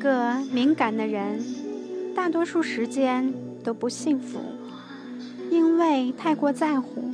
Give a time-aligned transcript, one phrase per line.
[0.00, 1.44] 个敏感的人，
[2.14, 4.38] 大多数时间都不幸福，
[5.50, 7.10] 因为太过在乎，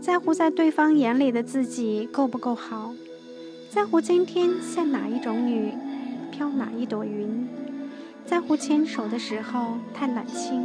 [0.00, 2.94] 在乎在对方眼里的自己够不够好，
[3.68, 5.72] 在乎今天下哪一种雨，
[6.30, 7.48] 飘哪一朵云，
[8.24, 10.62] 在乎牵手的时候太冷清，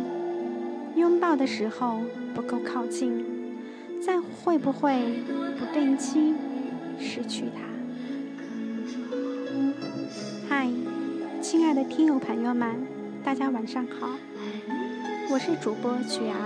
[0.95, 2.01] 拥抱的时候
[2.35, 3.25] 不够靠近，
[3.99, 5.23] 在乎会不会
[5.57, 6.35] 不定期
[6.99, 7.70] 失去他。
[11.89, 12.85] 听友朋友们，
[13.23, 14.07] 大家晚上好，
[15.31, 16.37] 我是主播曲儿。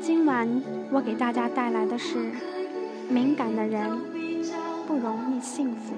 [0.00, 0.48] 今晚
[0.90, 2.32] 我给大家带来的是：
[3.08, 3.90] 敏感的人
[4.86, 5.94] 不容易幸福。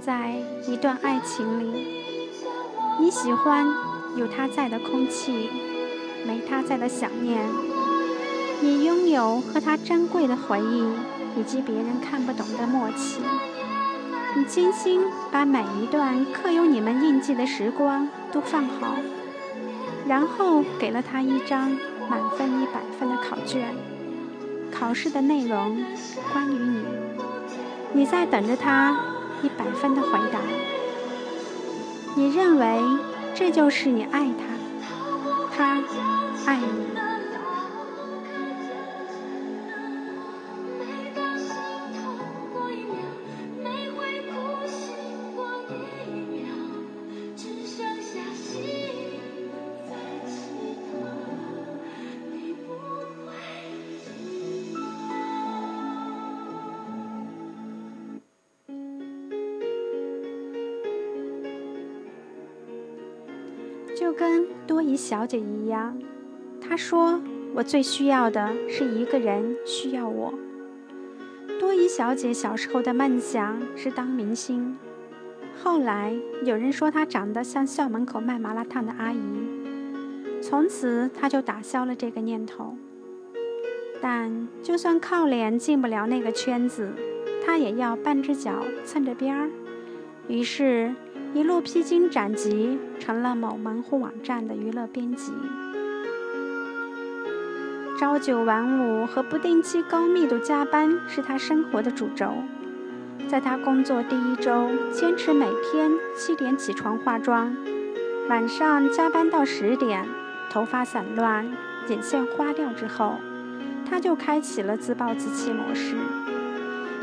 [0.00, 0.34] 在
[0.68, 2.04] 一段爱情里，
[3.00, 3.66] 你喜欢
[4.16, 5.50] 有他在的空气，
[6.26, 7.44] 没他在的想念。
[8.62, 10.84] 你拥有和他珍贵的回忆，
[11.40, 13.20] 以及别人看不懂的默契。
[14.36, 15.00] 你精心
[15.32, 18.96] 把每一段刻有你们印记的时光都放好，
[20.06, 21.70] 然后给了他一张
[22.08, 23.74] 满分一百分的考卷。
[24.70, 25.82] 考试的内容
[26.32, 26.84] 关于你，
[27.94, 29.00] 你在等着他
[29.42, 30.38] 一百分的回答。
[32.14, 32.80] 你认为
[33.34, 34.44] 这就是你爱他，
[35.56, 35.82] 他
[36.46, 36.99] 爱你。
[64.10, 65.96] 就跟多疑小姐一样，
[66.60, 67.22] 她说
[67.54, 70.34] ：“我最需要的是一个人需要我。”
[71.60, 74.76] 多疑小姐小时候的梦想是当明星，
[75.62, 76.12] 后来
[76.44, 79.20] 有人说她长得像校门口卖麻辣烫的阿姨，
[80.42, 82.74] 从此她就打消了这个念头。
[84.00, 86.90] 但就算靠脸进不了那个圈子，
[87.46, 89.48] 她也要半只脚蹭着边儿。
[90.26, 90.92] 于是。
[91.32, 95.32] 一路披荆斩棘，成了某门户网站的娱乐编辑。
[97.98, 102.32] 朝九晚五和不定期高密度加班是他生活的主轴。
[103.28, 107.54] 在他工作第一周，坚持每天七点起床化妆，
[108.28, 110.04] 晚上加班到十点，
[110.50, 111.46] 头发散乱，
[111.86, 113.18] 眼线花掉之后，
[113.88, 115.94] 他就开启了自暴自弃模式。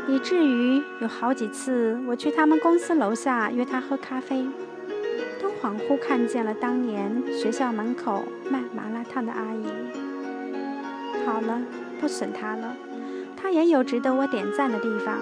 [0.08, 4.46] 以至于有好几次，我去他们公司楼下约他喝咖啡，
[5.40, 9.66] 都恍惚看见了当年学校门口卖麻辣烫的阿姨。
[11.26, 11.60] 好了，
[12.00, 12.74] 不损他了，
[13.36, 15.18] 他也有值得我点赞的地方。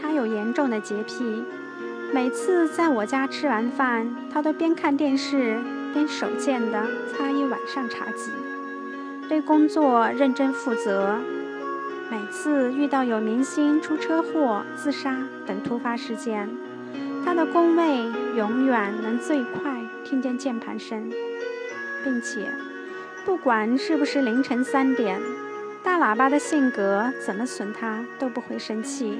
[0.00, 1.42] 他有严重的洁癖，
[2.12, 5.58] 每次在我家吃完饭，他都边看电视
[5.94, 8.30] 边手贱地擦一晚上茶几，
[9.26, 11.16] 对工作认真负责。
[12.12, 16.46] 每次遇到有明星出车祸、自杀等突发事件，
[17.24, 18.04] 他的工位
[18.36, 21.10] 永远能最快听见键盘声，
[22.04, 22.52] 并且
[23.24, 25.18] 不管是不是凌晨三点，
[25.82, 29.18] 大喇叭的性格怎么损他都不会生气。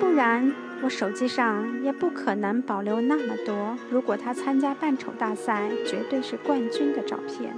[0.00, 0.52] 不然
[0.82, 7.54] 我手机上也不可能保留那么多，如果他参加扮丑大赛绝对是冠军的照片。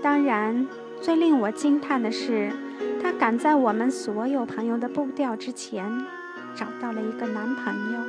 [0.00, 0.68] 当然，
[1.00, 2.52] 最令我惊叹的是。
[3.18, 5.84] 赶在我们所有朋友的步调之前，
[6.54, 8.00] 找到了一个男朋友。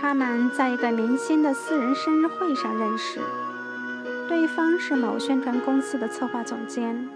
[0.00, 3.20] 他们在一个明星的私人生日会上认识，
[4.28, 7.08] 对方是某宣传公司的策划总监。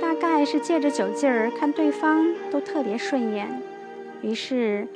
[0.00, 3.62] 大概是借着酒劲儿，看对方都特别顺眼，
[4.22, 4.86] 于是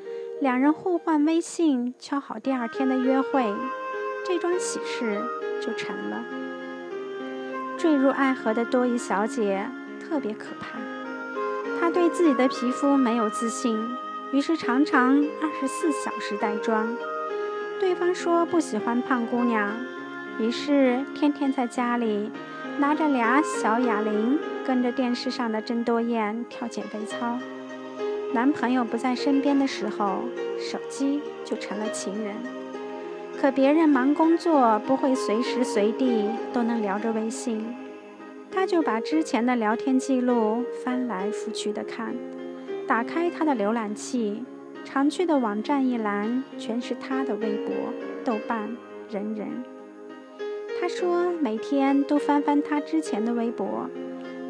[0.41, 3.55] 两人互换微信，敲好第二天的约会，
[4.27, 5.21] 这桩喜事
[5.61, 6.23] 就成了。
[7.79, 9.67] 坠入爱河的多疑小姐
[10.01, 10.79] 特别可怕，
[11.79, 13.79] 她对自己的皮肤没有自信，
[14.33, 16.89] 于是常常二十四小时带妆。
[17.79, 19.69] 对方说不喜欢胖姑娘，
[20.39, 22.31] 于是天天在家里
[22.79, 27.39] 拿着俩小哑铃，跟着电视上的郑多燕跳减肥操。
[28.33, 30.25] 男朋友不在身边的时候，
[30.59, 32.35] 手机就成了情人。
[33.41, 37.75] 可别人忙工作，不会随时随地都能聊着微信，
[38.51, 42.15] 他就把之前的聊天记录翻来覆去的看，
[42.87, 44.45] 打开他的浏览器，
[44.85, 47.75] 常去的网站一栏全是他的微博、
[48.25, 48.77] 豆瓣、
[49.09, 49.49] 人人。
[50.81, 53.89] 他说，每天都翻翻他之前的微博，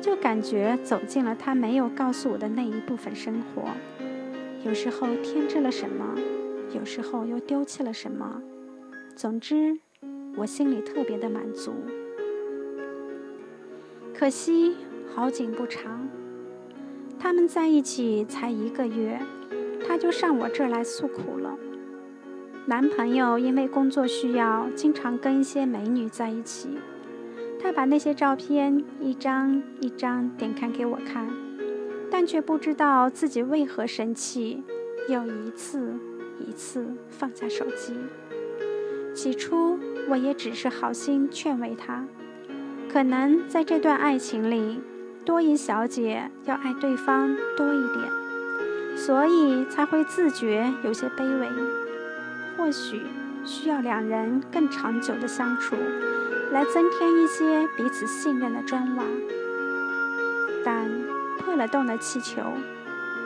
[0.00, 3.62] 就感觉走进了他没有告诉我的那一部分生活。
[4.64, 6.16] 有时候添置了什么，
[6.72, 8.40] 有时候又丢弃了什么。
[9.14, 9.78] 总之，
[10.36, 11.74] 我心里特别的满足。
[14.20, 14.76] 可惜
[15.14, 16.06] 好景不长，
[17.18, 19.18] 他们在一起才一个月，
[19.88, 21.56] 他就上我这儿来诉苦了。
[22.66, 26.68] 男朋友因为工作需要，经常跟一些美女在一起。
[27.62, 31.26] 他把那些照片一张一张点开给我看，
[32.10, 34.62] 但却不知道自己为何生气，
[35.08, 35.94] 又一次
[36.46, 37.94] 一次放下手机。
[39.14, 39.78] 起初
[40.10, 42.04] 我也只是好心劝慰他，
[42.92, 44.80] 可能在这段爱情里，
[45.24, 51.48] 多疑小姐要爱对方多一点，所以才会自觉有些卑微。
[52.56, 53.02] 或许
[53.44, 55.76] 需要两人更长久的相处，
[56.50, 59.04] 来增添一些彼此信任的砖瓦。
[60.64, 60.88] 但
[61.38, 62.42] 破了洞的气球，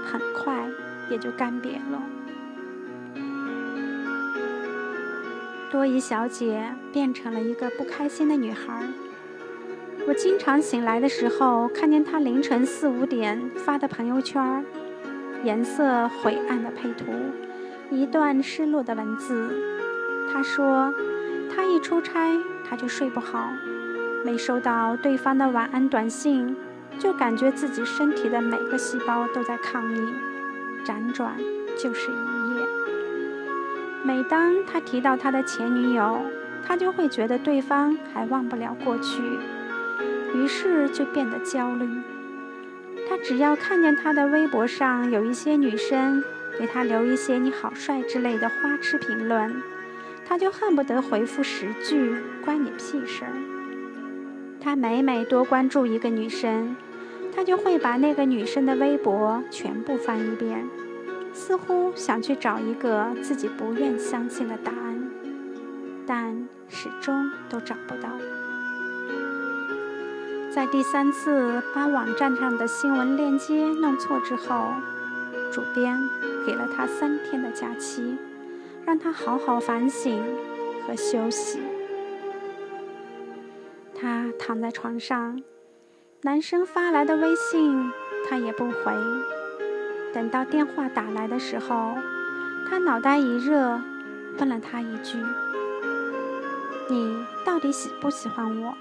[0.05, 0.69] 很快
[1.09, 2.03] 也就干瘪了。
[5.71, 8.85] 多疑小姐变成了一个不开心的女孩。
[10.07, 14.63] 我经常醒来的时候，看见他凌晨四五点发的朋友圈，
[15.43, 17.07] 颜色晦暗的配图。
[17.91, 19.51] 一段失落的文字，
[20.31, 20.93] 他说
[21.55, 23.49] ：“他一出差，他就睡不好，
[24.27, 26.55] 没收到对方的晚安短信，
[26.99, 30.15] 就感觉自己身体的每个细胞都在抗议，
[30.85, 31.35] 辗转
[31.79, 32.67] 就是一夜。
[34.03, 36.21] 每当他提到他的前女友，
[36.67, 39.23] 他就会觉得对方还忘不了过去，
[40.35, 41.89] 于是就变得焦虑。
[43.09, 46.23] 他只要看见他的微博上有一些女生。”
[46.57, 49.61] 给他留一些“你好帅”之类的花痴评论，
[50.25, 52.15] 他就恨不得回复十句
[52.45, 53.33] “关你屁事儿”。
[54.63, 56.77] 他每每多关注一个女生，
[57.35, 60.65] 他就会把那个女生的微博全部翻一遍，
[61.33, 65.11] 似乎想去找一个自己不愿相信的答案，
[66.07, 68.11] 但始终都找不到。
[70.55, 74.69] 在第三次把网站上的新闻链接弄错之后，
[75.53, 75.99] 主编。
[76.47, 78.17] 给了他三天的假期，
[78.85, 80.23] 让他好好反省
[80.87, 81.59] 和休息。
[83.99, 85.43] 他躺在床上，
[86.21, 87.91] 男生发来的微信
[88.29, 88.93] 他也不回。
[90.13, 91.97] 等到电话打来的时候，
[92.69, 93.81] 他脑袋一热，
[94.39, 95.19] 问了他一句
[96.91, 98.75] ：“你到底喜不喜欢我？”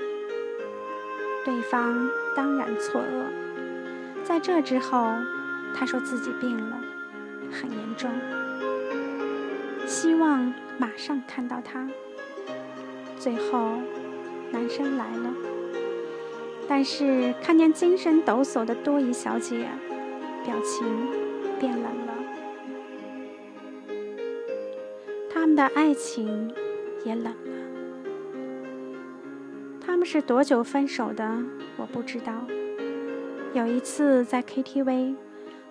[1.45, 4.23] 对方当然错愕。
[4.23, 5.11] 在这之后，
[5.75, 6.79] 他说自己病了。
[7.51, 8.09] 很严重，
[9.85, 11.87] 希望马上看到他。
[13.19, 13.77] 最后，
[14.49, 15.31] 男生来了，
[16.67, 19.67] 但是看见精神抖擞的多疑小姐，
[20.43, 20.87] 表情
[21.59, 22.13] 变冷了。
[25.31, 26.51] 他们的爱情
[27.05, 27.42] 也冷。
[30.03, 31.25] 们是多久分手的？
[31.77, 32.33] 我不知道。
[33.53, 35.15] 有一次在 KTV。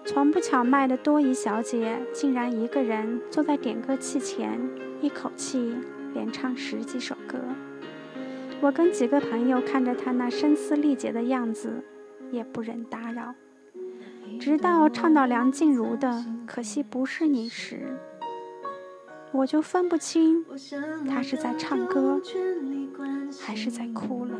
[0.06, 4.58] 从不巧卖的多疑小姐，竟然一个人坐在点歌器前，
[5.02, 5.76] 一口气
[6.14, 7.38] 连唱十几首歌。
[8.62, 11.84] 我跟几个朋友看着她那声嘶力竭的样子，
[12.30, 13.34] 也不忍打扰。
[14.40, 16.08] 直到唱到梁静茹的
[16.46, 17.98] 《可惜不是你》时，
[19.32, 20.44] 我就分不清
[21.08, 22.20] 他是在唱歌，
[23.40, 24.36] 还是在哭了。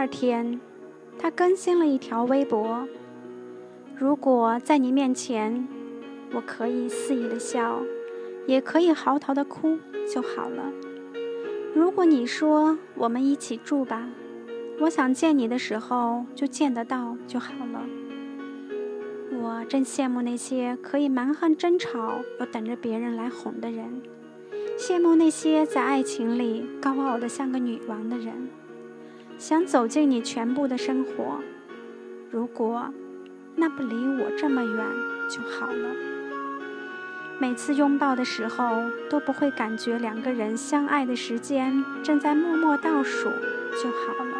[0.00, 0.58] 二天，
[1.18, 2.88] 他更新了一条微博
[3.94, 5.68] ：“如果在你面前，
[6.32, 7.82] 我可以肆意的笑，
[8.46, 9.76] 也可以嚎啕的哭
[10.10, 10.72] 就好了。
[11.74, 14.08] 如果你说我们一起住吧，
[14.80, 17.84] 我想见你的时候就见得到就好了。
[19.38, 24.00] 我真羡慕那些可以蛮横争吵又等着别人来哄的人，
[24.78, 28.48] 羡慕那些在爱情里高傲的像个女王的人，
[29.40, 31.40] 想走进你全部的生活。
[32.30, 32.92] 如果
[33.56, 34.86] 那不离我这么远
[35.30, 35.88] 就好了。
[37.38, 43.30] 每次拥抱的时候都不会感觉两个人相爱的时间正在默默倒数
[43.82, 44.36] 就好了。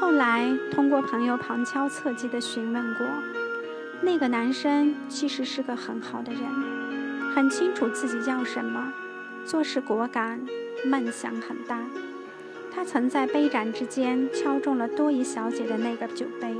[0.00, 3.06] 后来通过朋友旁敲侧击的询问过，
[4.02, 6.42] 那个男生其实是个很好的人，
[7.32, 8.92] 很清楚自己要什么，
[9.48, 10.42] 做事果敢，
[10.84, 11.80] 梦想很大。
[12.70, 16.54] 他曾在杯盏之间敲中了多疑小姐的那个酒杯，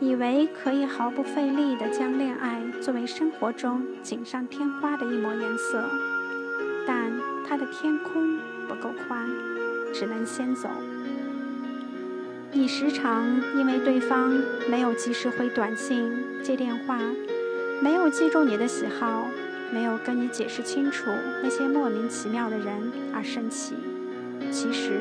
[0.00, 5.88] 以为可以毫不费力地将恋爱作为生活中锦上添花的一抹颜色，
[6.84, 7.12] 但
[7.48, 9.28] 他的天空不够宽，
[9.92, 10.68] 只能先走。
[12.50, 14.36] 你时常因为对方
[14.68, 16.98] 没有及时回短信、接电话，
[17.80, 19.28] 没有记住你的喜好，
[19.74, 21.10] 没有跟你解释清楚
[21.42, 23.74] 那些莫名其妙的人而生气。
[24.52, 25.00] 其实，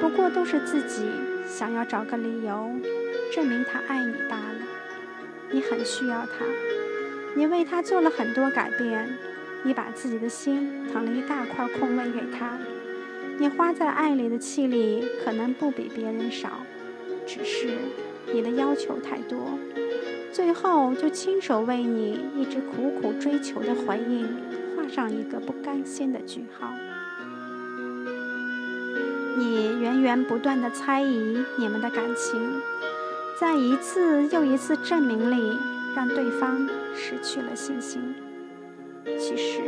[0.00, 1.04] 不过都是自己
[1.46, 2.70] 想要找个理由
[3.30, 4.60] 证明他爱你罢了。
[5.50, 6.46] 你很需要他，
[7.36, 9.06] 你为他做了很多改变，
[9.64, 12.56] 你把自己的心腾了一大块空位给他。
[13.38, 16.60] 你花在爱里的气力可能不比别人少，
[17.26, 17.68] 只是
[18.32, 19.58] 你的要求太多，
[20.32, 24.28] 最后就亲手为你一直苦苦追求的回应
[24.76, 26.70] 画上一个不甘心的句号。
[29.36, 32.60] 你源源不断的猜疑你们的感情，
[33.40, 35.58] 在一次又一次证明里
[35.94, 38.14] 让对方失去了信心。
[39.18, 39.62] 其实。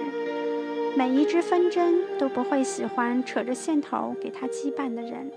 [0.95, 5.33] 每一只纷争都不会喜欢扯着线头给他羁绊的人。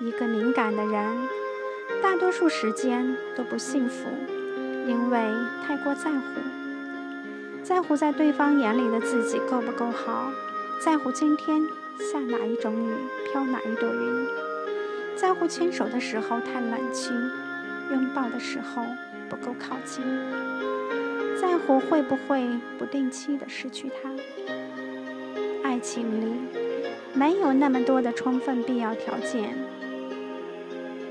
[0.00, 1.28] 一个敏感的人，
[2.02, 4.08] 大多数时间都不幸福，
[4.86, 5.18] 因为
[5.66, 6.24] 太过在乎，
[7.62, 10.30] 在乎在对方眼里的自己够不够好，
[10.84, 11.60] 在乎今天
[11.98, 12.92] 下哪一种雨，
[13.30, 14.26] 飘哪一朵云，
[15.16, 17.12] 在乎牵手的时候太冷清，
[17.90, 18.82] 拥抱的时候
[19.28, 20.04] 不够靠近。
[21.40, 22.46] 在乎会不会
[22.78, 24.10] 不定期的失去他？
[25.62, 26.34] 爱情里
[27.14, 29.56] 没有那么多的充分必要条件。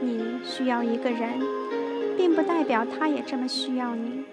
[0.01, 1.39] 你需要一个人，
[2.17, 4.23] 并不代表他也这么需要你。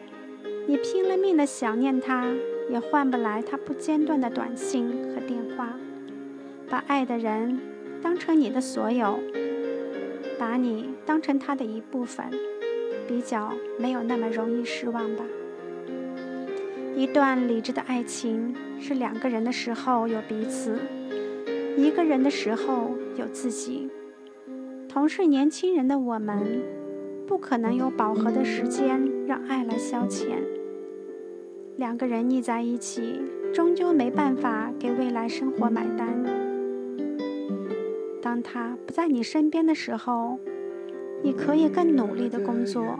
[0.66, 2.26] 你拼了命的想念他，
[2.70, 5.75] 也换不来他不间断的短信和电话。
[6.70, 7.58] 把爱的人
[8.02, 9.18] 当成你的所有，
[10.38, 12.26] 把你当成他的一部分，
[13.06, 15.25] 比较没有那么容易失望吧。
[16.96, 20.78] 一段理智的爱情是两个人的时候有彼此，
[21.76, 23.88] 一个人的时候有自己。
[24.88, 26.62] 同是年轻人的我们，
[27.26, 30.28] 不可能有饱和的时间让爱来消遣。
[31.76, 33.21] 两个人腻在一起，
[33.52, 36.25] 终究没办法给未来生活买单。
[38.23, 40.38] 当他不在你身边的时候，
[41.23, 42.99] 你可以更努力的工作，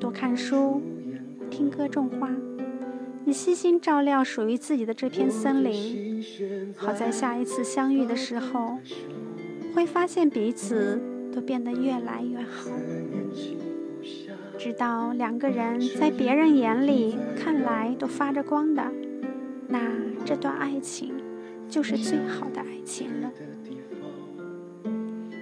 [0.00, 0.82] 多看书，
[1.48, 2.28] 听歌，种花。
[3.24, 6.22] 你细心照料属于自己的这片森林，
[6.76, 8.78] 好在下一次相遇的时候，
[9.74, 11.02] 会发现彼此
[11.34, 12.70] 都变得越来越好。
[14.56, 18.84] 直到两个人在别人眼里看来都发着光的，
[19.68, 19.80] 那
[20.24, 21.12] 这段爱情
[21.68, 23.30] 就是最好的爱情了。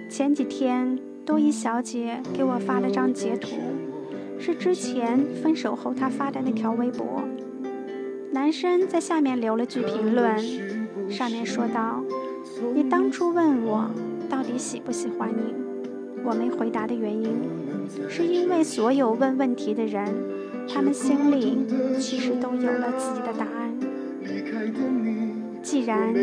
[0.09, 3.49] 前几天多依小姐给我发了张截图，
[4.39, 7.23] 是之前分手后她发的那条微博。
[8.31, 10.39] 男生在下面留了句评论，
[11.09, 12.03] 上面说道
[12.73, 13.91] ：“你当初问我
[14.33, 15.53] 到底喜不喜欢你，
[16.23, 17.37] 我没回答的原因，
[18.09, 20.11] 是因为所有问问题的人，
[20.67, 21.59] 他们心里
[21.99, 23.77] 其实都有了自己的答案。
[25.61, 26.15] 既然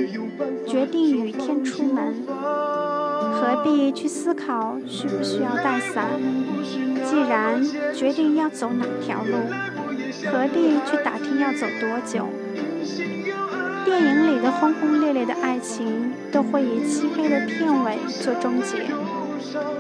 [0.67, 6.07] 决定雨天出门，何必去思考需不需要带伞？
[7.05, 7.63] 既然
[7.95, 9.37] 决定要走哪条路？”
[10.27, 12.27] 何必去打听要走多久？
[13.91, 18.87] 电影里的轰轰烈烈的爱情都会以漆黑的片尾做终结。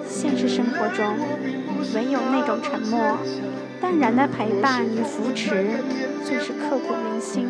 [0.05, 1.15] 现实生活中，
[1.95, 3.17] 唯有那种沉默、
[3.81, 5.65] 淡然的陪伴与扶持，
[6.25, 7.47] 最是刻骨铭心，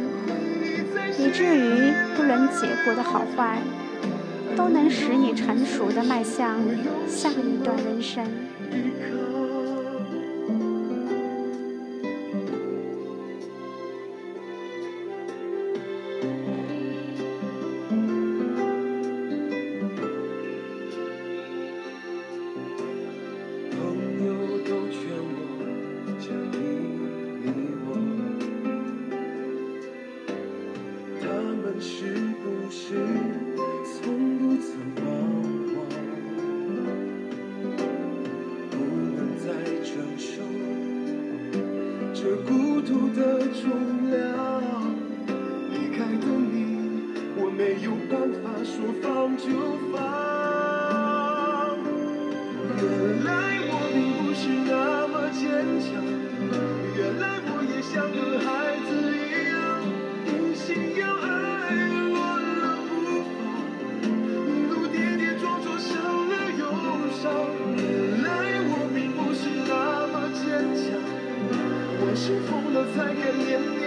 [1.19, 3.61] 以至于不论结果的好坏，
[4.55, 6.59] 都能使你成熟的迈向
[7.09, 8.23] 下一段人生。
[32.71, 33.40] see
[67.23, 68.29] 原来
[68.65, 70.41] 我并不是那么坚
[70.75, 70.97] 强，
[72.01, 73.80] 我是疯了才敢面。